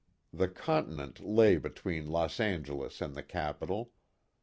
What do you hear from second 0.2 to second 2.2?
The continent lay between